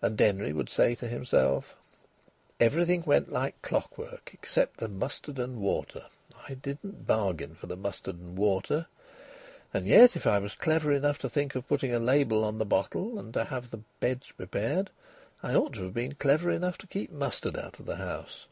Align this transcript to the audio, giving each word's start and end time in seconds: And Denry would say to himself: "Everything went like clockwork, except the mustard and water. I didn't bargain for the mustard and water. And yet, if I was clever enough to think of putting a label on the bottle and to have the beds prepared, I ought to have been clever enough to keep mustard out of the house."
And 0.00 0.16
Denry 0.16 0.52
would 0.52 0.70
say 0.70 0.94
to 0.94 1.08
himself: 1.08 1.76
"Everything 2.60 3.02
went 3.04 3.28
like 3.32 3.60
clockwork, 3.60 4.30
except 4.32 4.76
the 4.76 4.86
mustard 4.86 5.40
and 5.40 5.56
water. 5.58 6.04
I 6.48 6.54
didn't 6.54 7.08
bargain 7.08 7.56
for 7.56 7.66
the 7.66 7.74
mustard 7.76 8.20
and 8.20 8.36
water. 8.38 8.86
And 9.74 9.88
yet, 9.88 10.14
if 10.14 10.28
I 10.28 10.38
was 10.38 10.54
clever 10.54 10.92
enough 10.92 11.18
to 11.18 11.28
think 11.28 11.56
of 11.56 11.66
putting 11.66 11.92
a 11.92 11.98
label 11.98 12.44
on 12.44 12.58
the 12.58 12.64
bottle 12.64 13.18
and 13.18 13.34
to 13.34 13.42
have 13.46 13.72
the 13.72 13.80
beds 13.98 14.30
prepared, 14.30 14.90
I 15.42 15.56
ought 15.56 15.72
to 15.72 15.82
have 15.82 15.94
been 15.94 16.14
clever 16.14 16.52
enough 16.52 16.78
to 16.78 16.86
keep 16.86 17.10
mustard 17.10 17.58
out 17.58 17.80
of 17.80 17.86
the 17.86 17.96
house." 17.96 18.46